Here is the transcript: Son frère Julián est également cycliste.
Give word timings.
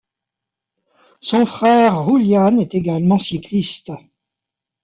Son 1.21 1.45
frère 1.45 2.09
Julián 2.09 2.57
est 2.57 2.73
également 2.73 3.19
cycliste. 3.19 3.91